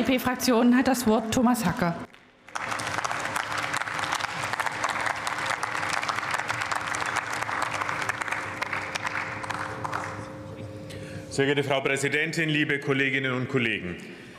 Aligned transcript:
FDP-Fraktion 0.00 0.74
hat 0.76 0.88
das 0.88 1.06
Wort 1.06 1.34
Thomas 1.34 1.64
Hacker. 1.64 1.94
Sehr 11.28 11.44
geehrte 11.44 11.64
Frau 11.64 11.80
Präsidentin, 11.82 12.48
liebe 12.48 12.80
Kolleginnen 12.80 13.32
und 13.32 13.48
Kollegen! 13.48 13.96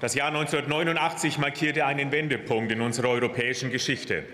Das 0.00 0.14
Jahr 0.14 0.28
1989 0.28 1.38
markierte 1.38 1.84
einen 1.84 2.10
Wendepunkt 2.10 2.72
in 2.72 2.80
unserer 2.80 3.10
europäischen 3.10 3.70
Geschichte. 3.70 4.24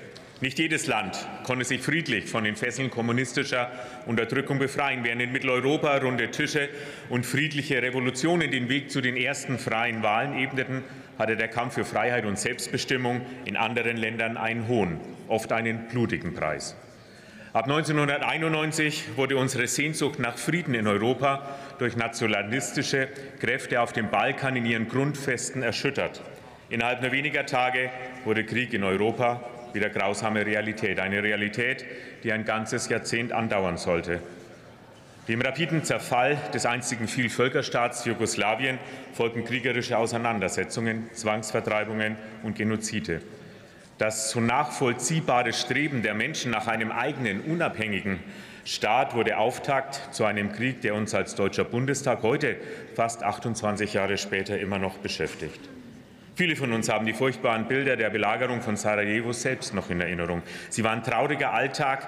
Nicht 0.40 0.60
jedes 0.60 0.86
Land 0.86 1.26
konnte 1.42 1.64
sich 1.64 1.82
friedlich 1.82 2.26
von 2.26 2.44
den 2.44 2.54
Fesseln 2.54 2.90
kommunistischer 2.90 3.72
Unterdrückung 4.06 4.60
befreien. 4.60 5.02
Während 5.02 5.20
in 5.20 5.32
Mitteleuropa 5.32 5.96
runde 5.96 6.30
Tische 6.30 6.68
und 7.08 7.26
friedliche 7.26 7.82
Revolutionen 7.82 8.52
den 8.52 8.68
Weg 8.68 8.92
zu 8.92 9.00
den 9.00 9.16
ersten 9.16 9.58
freien 9.58 10.04
Wahlen 10.04 10.38
ebneten, 10.38 10.84
hatte 11.18 11.36
der 11.36 11.48
Kampf 11.48 11.74
für 11.74 11.84
Freiheit 11.84 12.24
und 12.24 12.38
Selbstbestimmung 12.38 13.22
in 13.46 13.56
anderen 13.56 13.96
Ländern 13.96 14.36
einen 14.36 14.68
hohen, 14.68 15.00
oft 15.26 15.50
einen 15.50 15.88
blutigen 15.88 16.34
Preis. 16.34 16.76
Ab 17.52 17.64
1991 17.64 19.16
wurde 19.16 19.36
unsere 19.36 19.66
Sehnsucht 19.66 20.20
nach 20.20 20.38
Frieden 20.38 20.74
in 20.74 20.86
Europa 20.86 21.48
durch 21.80 21.96
nationalistische 21.96 23.08
Kräfte 23.40 23.80
auf 23.80 23.92
dem 23.92 24.08
Balkan 24.08 24.54
in 24.54 24.66
ihren 24.66 24.86
Grundfesten 24.86 25.64
erschüttert. 25.64 26.22
Innerhalb 26.70 27.02
nur 27.02 27.10
weniger 27.10 27.44
Tage 27.44 27.90
wurde 28.24 28.44
Krieg 28.44 28.72
in 28.72 28.84
Europa 28.84 29.42
wieder 29.74 29.90
grausame 29.90 30.44
Realität. 30.44 31.00
Eine 31.00 31.22
Realität, 31.22 31.84
die 32.22 32.32
ein 32.32 32.44
ganzes 32.44 32.88
Jahrzehnt 32.88 33.32
andauern 33.32 33.76
sollte. 33.76 34.20
Dem 35.28 35.42
rapiden 35.42 35.84
Zerfall 35.84 36.38
des 36.54 36.64
einstigen 36.64 37.06
Vielvölkerstaats 37.06 38.06
Jugoslawien 38.06 38.78
folgten 39.12 39.44
kriegerische 39.44 39.98
Auseinandersetzungen, 39.98 41.10
Zwangsvertreibungen 41.12 42.16
und 42.42 42.56
Genozide. 42.56 43.20
Das 43.98 44.30
so 44.30 44.40
nachvollziehbare 44.40 45.52
Streben 45.52 46.02
der 46.02 46.14
Menschen 46.14 46.50
nach 46.50 46.66
einem 46.66 46.90
eigenen, 46.90 47.40
unabhängigen 47.42 48.20
Staat 48.68 49.14
wurde 49.14 49.38
Auftakt 49.38 50.14
zu 50.14 50.26
einem 50.26 50.52
Krieg, 50.52 50.82
der 50.82 50.94
uns 50.94 51.14
als 51.14 51.34
Deutscher 51.34 51.64
Bundestag 51.64 52.22
heute, 52.22 52.56
fast 52.94 53.22
28 53.22 53.94
Jahre 53.94 54.18
später, 54.18 54.58
immer 54.58 54.78
noch 54.78 54.98
beschäftigt. 54.98 55.70
Viele 56.38 56.54
von 56.54 56.72
uns 56.72 56.88
haben 56.88 57.04
die 57.04 57.14
furchtbaren 57.14 57.66
Bilder 57.66 57.96
der 57.96 58.10
Belagerung 58.10 58.62
von 58.62 58.76
Sarajevo 58.76 59.32
selbst 59.32 59.74
noch 59.74 59.90
in 59.90 60.00
Erinnerung. 60.00 60.42
Sie 60.70 60.84
waren 60.84 61.02
trauriger 61.02 61.52
Alltag 61.52 62.06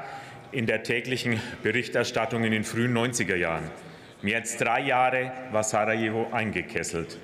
in 0.53 0.67
der 0.67 0.85
täglichen 0.85 1.41
Berichterstattung 1.65 2.45
in 2.45 2.53
den 2.53 2.63
frühen 2.63 2.97
90er 2.97 3.35
Jahren. 3.35 3.69
Mehr 4.23 4.37
als 4.37 4.57
drei 4.57 4.83
Jahre 4.83 5.33
war 5.51 5.65
Sarajevo 5.65 6.29
eingekesselt. 6.31 7.19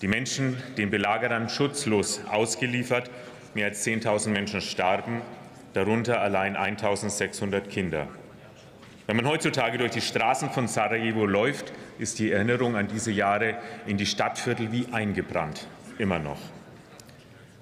Die 0.00 0.06
Menschen 0.06 0.56
den 0.78 0.90
Belagerern 0.90 1.48
schutzlos 1.48 2.20
ausgeliefert. 2.30 3.10
Mehr 3.54 3.66
als 3.66 3.84
10.000 3.84 4.28
Menschen 4.28 4.60
starben, 4.60 5.22
darunter 5.72 6.20
allein 6.20 6.56
1.600 6.56 7.62
Kinder. 7.62 8.06
Wenn 9.08 9.16
man 9.16 9.26
heutzutage 9.26 9.76
durch 9.76 9.90
die 9.90 10.00
Straßen 10.00 10.50
von 10.50 10.68
Sarajevo 10.68 11.26
läuft, 11.26 11.72
ist 11.98 12.20
die 12.20 12.30
Erinnerung 12.30 12.76
an 12.76 12.86
diese 12.86 13.10
Jahre 13.10 13.56
in 13.88 13.96
die 13.96 14.06
Stadtviertel 14.06 14.70
wie 14.70 14.86
eingebrannt 14.92 15.66
immer 15.98 16.18
noch. 16.18 16.38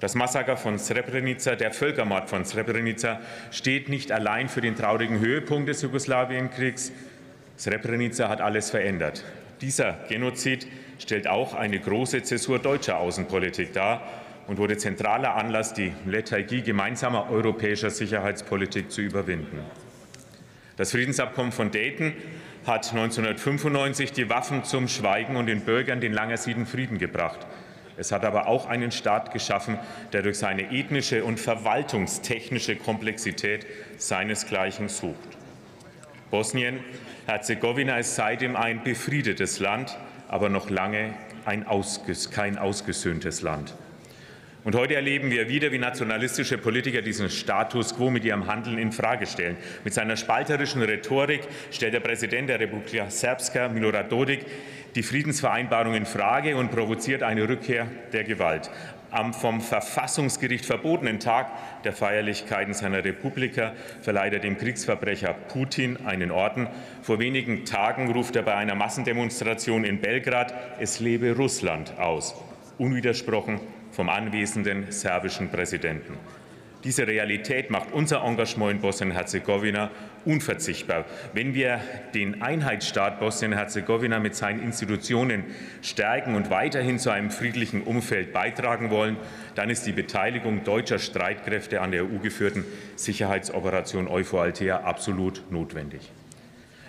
Das 0.01 0.17
Massaker 0.17 0.57
von 0.57 0.79
Srebrenica, 0.79 1.55
der 1.55 1.73
Völkermord 1.73 2.29
von 2.29 2.45
Srebrenica, 2.45 3.21
steht 3.53 3.89
nicht 3.89 4.11
allein 4.11 4.49
für 4.49 4.61
den 4.61 4.75
traurigen 4.75 5.21
Höhepunkt 5.21 5.69
des 5.69 5.83
Jugoslawienkriegs. 5.83 6.91
Srebrenica 7.57 8.29
hat 8.29 8.41
alles 8.41 8.71
verändert. 8.71 9.25
Dieser 9.61 10.01
Genozid 10.09 10.67
stellt 10.99 11.29
auch 11.29 11.55
eine 11.55 11.79
große 11.79 12.25
Zäsur 12.25 12.59
deutscher 12.59 12.99
Außenpolitik 12.99 13.73
dar 13.75 14.03
und 14.49 14.59
wurde 14.59 14.77
zentraler 14.77 15.37
Anlass, 15.37 15.73
die 15.73 15.93
Lethargie 16.05 16.63
gemeinsamer 16.63 17.31
europäischer 17.31 17.91
Sicherheitspolitik 17.91 18.91
zu 18.91 19.03
überwinden. 19.03 19.61
Das 20.77 20.91
Friedensabkommen 20.91 21.53
von 21.53 21.71
Dayton 21.71 22.13
hat 22.67 22.91
1995 22.93 24.13
die 24.13 24.29
Waffen 24.29 24.65
zum 24.65 24.89
Schweigen 24.89 25.37
und 25.37 25.47
den 25.47 25.61
Bürgern 25.61 26.01
den 26.01 26.13
lang 26.13 26.31
ersehnten 26.31 26.67
Frieden 26.67 26.99
gebracht. 26.99 27.47
Es 27.97 28.13
hat 28.13 28.25
aber 28.25 28.47
auch 28.47 28.67
einen 28.67 28.91
Staat 28.91 29.33
geschaffen, 29.33 29.79
der 30.13 30.23
durch 30.23 30.39
seine 30.39 30.71
ethnische 30.73 31.25
und 31.25 31.39
verwaltungstechnische 31.39 32.77
Komplexität 32.77 33.67
seinesgleichen 33.99 34.89
sucht. 34.89 35.17
Bosnien-Herzegowina 36.31 37.99
ist 37.99 38.15
seitdem 38.15 38.57
ein 38.57 38.83
befriedetes 38.83 39.61
Land, 39.61 39.99
aber 40.29 40.49
noch 40.49 40.71
lange 40.71 41.15
ein 41.45 41.67
ausges 41.67 42.31
kein 42.31 42.57
ausgesöhntes 42.57 43.43
Land. 43.43 43.75
Und 44.65 44.77
heute 44.77 44.95
erleben 44.95 45.33
wir 45.33 45.49
wieder, 45.49 45.73
wie 45.73 45.79
nationalistische 45.79 46.57
Politiker 46.57 47.03
diesen 47.03 47.29
Status 47.31 47.97
quo 47.97 48.11
mit 48.11 48.25
ihrem 48.25 48.47
Handeln 48.47 48.79
in 48.79 48.93
Frage 48.93 49.27
stellen. 49.27 49.57
Mit 49.83 49.93
seiner 49.93 50.17
spalterischen 50.17 50.83
Rhetorik 50.83 51.41
stellt 51.73 51.95
der 51.95 52.01
Präsident 52.01 52.49
der 52.49 52.61
Republika 52.61 53.11
Srpska, 53.11 53.71
Milorad 53.71 54.13
Dodik, 54.13 54.47
die 54.95 55.03
Friedensvereinbarung 55.03 55.95
in 55.95 56.07
Frage 56.07 56.57
und 56.57 56.71
provoziert 56.71 57.25
eine 57.25 57.49
Rückkehr 57.49 57.89
der 58.13 58.23
Gewalt. 58.23 58.71
Am 59.11 59.35
vom 59.35 59.61
Verfassungsgericht 59.61 60.65
verbotenen 60.65 61.19
Tag 61.19 61.51
der 61.83 61.93
Feierlichkeiten 61.93 62.73
seiner 62.73 63.05
Republika 63.05 63.73
verleiht 64.01 64.33
er 64.33 64.39
dem 64.39 64.57
Kriegsverbrecher 64.57 65.35
Putin 65.49 65.99
einen 66.07 66.31
Orden. 66.31 66.69
Vor 67.03 67.19
wenigen 67.19 67.65
Tagen 67.65 68.13
ruft 68.13 68.37
er 68.37 68.43
bei 68.43 68.55
einer 68.55 68.77
Massendemonstration 68.77 69.83
in 69.85 70.01
Belgrad 70.01 70.55
Es 70.79 71.01
lebe 71.01 71.35
Russland 71.37 71.99
aus, 71.99 72.37
unwidersprochen 72.79 73.61
vom 73.93 74.09
anwesenden 74.09 74.91
serbischen 74.91 75.51
Präsidenten. 75.51 76.19
Diese 76.85 77.07
Realität 77.07 77.71
macht 77.71 77.93
unser 77.93 78.25
Engagement 78.25 78.73
in 78.73 78.81
Bosnien-Herzegowina 78.81 79.93
unverzichtbar. 80.25 81.05
Wenn 81.33 81.55
wir 81.55 81.81
den 82.13 82.43
Einheitsstaat 82.43 83.21
Bosnien-Herzegowina 83.21 84.19
mit 84.19 84.35
seinen 84.35 84.61
Institutionen 84.61 85.45
stärken 85.81 86.35
und 86.35 86.51
weiterhin 86.51 86.99
zu 86.99 87.11
einem 87.11 87.31
friedlichen 87.31 87.83
Umfeld 87.83 88.33
beitragen 88.33 88.91
wollen, 88.91 89.17
dann 89.55 89.71
ist 89.71 89.87
die 89.87 89.93
Beteiligung 89.93 90.65
deutscher 90.65 90.99
Streitkräfte 90.99 91.81
an 91.81 91.93
der 91.93 92.03
EU-geführten 92.05 92.65
Sicherheitsoperation 92.97 94.09
Euphor 94.09 94.43
Althea 94.43 94.81
absolut 94.81 95.45
notwendig. 95.51 96.11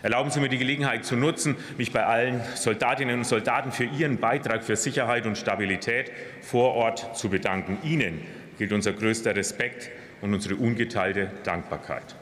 Erlauben 0.03 0.29
Sie 0.31 0.41
mir 0.41 0.49
die 0.49 0.57
Gelegenheit 0.57 1.05
zu 1.05 1.15
nutzen, 1.15 1.55
mich 1.77 1.93
bei 1.93 2.05
allen 2.05 2.41
Soldatinnen 2.55 3.19
und 3.19 3.23
Soldaten 3.23 3.71
für 3.71 3.85
ihren 3.85 4.17
Beitrag 4.17 4.65
für 4.65 4.75
Sicherheit 4.75 5.25
und 5.25 5.37
Stabilität 5.37 6.11
vor 6.41 6.73
Ort 6.73 7.15
zu 7.15 7.29
bedanken. 7.29 7.77
Ihnen 7.83 8.21
gilt 8.57 8.73
unser 8.73 8.91
größter 8.91 9.33
Respekt 9.33 9.89
und 10.19 10.33
unsere 10.33 10.57
ungeteilte 10.57 11.31
Dankbarkeit. 11.45 12.15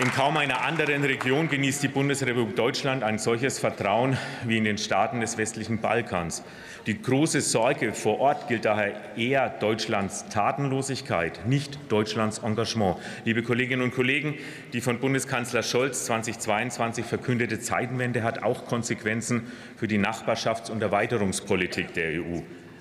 In 0.00 0.10
kaum 0.12 0.38
einer 0.38 0.62
anderen 0.62 1.04
Region 1.04 1.50
genießt 1.50 1.82
die 1.82 1.88
Bundesrepublik 1.88 2.56
Deutschland 2.56 3.02
ein 3.02 3.18
solches 3.18 3.58
Vertrauen 3.58 4.16
wie 4.46 4.56
in 4.56 4.64
den 4.64 4.78
Staaten 4.78 5.20
des 5.20 5.36
westlichen 5.36 5.82
Balkans. 5.82 6.42
Die 6.86 7.02
große 7.02 7.42
Sorge 7.42 7.92
vor 7.92 8.18
Ort 8.18 8.48
gilt 8.48 8.64
daher 8.64 8.94
eher 9.18 9.50
Deutschlands 9.50 10.26
Tatenlosigkeit, 10.30 11.46
nicht 11.46 11.78
Deutschlands 11.90 12.38
Engagement. 12.38 12.96
Liebe 13.26 13.42
Kolleginnen 13.42 13.82
und 13.82 13.94
Kollegen, 13.94 14.36
die 14.72 14.80
von 14.80 15.00
Bundeskanzler 15.00 15.62
Scholz 15.62 16.06
2022 16.06 17.04
verkündete 17.04 17.60
Zeitenwende 17.60 18.22
hat 18.22 18.42
auch 18.42 18.64
Konsequenzen 18.64 19.52
für 19.76 19.86
die 19.86 19.98
Nachbarschafts- 19.98 20.70
und 20.70 20.80
Erweiterungspolitik 20.80 21.92
der 21.92 22.22
EU. 22.22 22.38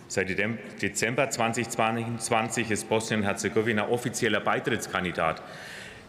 Seit 0.07 0.29
Dezember 0.81 1.29
2022 1.29 2.71
ist 2.71 2.87
Bosnien-Herzegowina 2.87 3.89
offizieller 3.89 4.39
Beitrittskandidat 4.39 5.43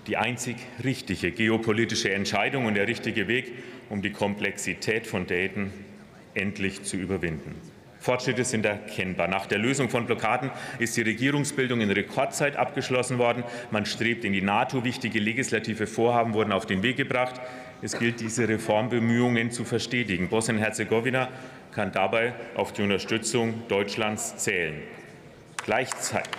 die 0.06 0.16
einzig 0.16 0.56
richtige 0.83 1.31
geopolitische 1.31 2.12
Entscheidung 2.12 2.66
und 2.66 2.75
der 2.75 2.88
richtige 2.88 3.28
Weg, 3.28 3.53
um 3.88 4.03
die 4.03 4.11
Komplexität 4.11 5.06
von 5.06 5.26
Dayton 5.26 5.73
endlich 6.35 6.82
zu 6.82 6.97
überwinden. 6.97 7.55
Fortschritte 8.00 8.44
sind 8.44 8.64
erkennbar. 8.64 9.29
Nach 9.29 9.44
der 9.44 9.58
Lösung 9.58 9.91
von 9.91 10.06
Blockaden 10.06 10.50
ist 10.79 10.97
die 10.97 11.02
Regierungsbildung 11.02 11.82
in 11.82 11.91
Rekordzeit 11.91 12.56
abgeschlossen 12.56 13.19
worden. 13.19 13.44
Man 13.70 13.85
strebt 13.85 14.25
in 14.25 14.32
die 14.32 14.41
NATO. 14.41 14.85
Wichtige 14.85 15.19
legislative 15.19 15.87
Vorhaben 15.87 16.32
wurden 16.32 16.50
auf 16.50 16.64
den 16.64 16.82
Weg 16.82 16.97
gebracht. 16.97 17.38
Es 17.82 17.99
gilt, 17.99 18.20
diese 18.20 18.49
Reformbemühungen 18.49 19.50
zu 19.50 19.64
verstetigen. 19.64 20.29
Bosnien-Herzegowina 20.29 21.29
kann 21.73 21.93
dabei 21.93 22.32
auf 22.55 22.73
die 22.73 22.82
Unterstützung 22.82 23.69
Deutschlands 23.69 24.37
zählen. 24.38 24.82
Gleichzeitig 25.62 26.31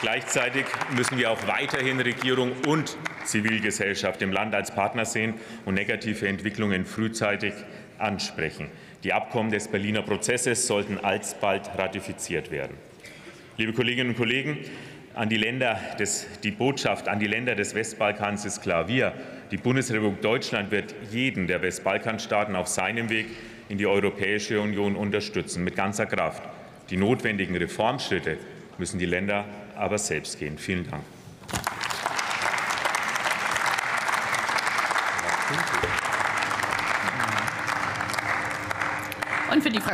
Gleichzeitig 0.00 0.66
müssen 0.94 1.16
wir 1.16 1.30
auch 1.30 1.46
weiterhin 1.46 1.98
Regierung 2.00 2.52
und 2.66 2.98
Zivilgesellschaft 3.24 4.20
im 4.20 4.30
Land 4.30 4.54
als 4.54 4.70
Partner 4.70 5.06
sehen 5.06 5.34
und 5.64 5.74
negative 5.74 6.28
Entwicklungen 6.28 6.84
frühzeitig 6.84 7.54
ansprechen. 7.98 8.68
Die 9.04 9.14
Abkommen 9.14 9.50
des 9.50 9.68
Berliner 9.68 10.02
Prozesses 10.02 10.66
sollten 10.66 10.98
alsbald 10.98 11.70
ratifiziert 11.78 12.50
werden. 12.50 12.76
Liebe 13.56 13.72
Kolleginnen 13.72 14.10
und 14.10 14.16
Kollegen, 14.16 14.58
an 15.14 15.30
die, 15.30 15.38
Länder 15.38 15.80
des, 15.98 16.26
die 16.42 16.50
Botschaft 16.50 17.08
an 17.08 17.18
die 17.18 17.26
Länder 17.26 17.54
des 17.54 17.74
Westbalkans 17.74 18.44
ist 18.44 18.60
klar. 18.60 18.88
Wir 18.88 19.14
Die 19.50 19.56
Bundesrepublik 19.56 20.20
Deutschland 20.20 20.70
wird 20.70 20.94
jeden 21.10 21.46
der 21.46 21.62
Westbalkanstaaten 21.62 22.54
auf 22.54 22.66
seinem 22.66 23.08
Weg 23.08 23.28
in 23.70 23.78
die 23.78 23.86
Europäische 23.86 24.60
Union 24.60 24.94
unterstützen, 24.94 25.64
mit 25.64 25.74
ganzer 25.74 26.04
Kraft. 26.04 26.42
Die 26.90 26.98
notwendigen 26.98 27.56
Reformschritte 27.56 28.36
müssen 28.76 28.98
die 28.98 29.06
Länder 29.06 29.46
aber 29.76 29.98
selbst 29.98 30.38
gehen. 30.38 30.58
Vielen 30.58 30.88
Dank. 30.90 31.02
Und 39.50 39.62
für 39.62 39.70
die 39.70 39.80